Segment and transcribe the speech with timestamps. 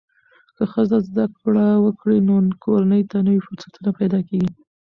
[0.55, 4.51] که ښځه زده کړه وکړي، نو کورنۍ ته نوې فرصتونه پیدا کېږي.